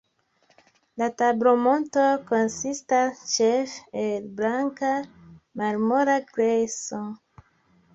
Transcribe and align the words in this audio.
La 1.01 1.09
tablomonto 1.21 2.07
konsistas 2.33 3.23
ĉefe 3.35 4.03
el 4.09 4.29
blanka, 4.41 4.93
malmola 5.65 6.21
grejso. 6.37 7.09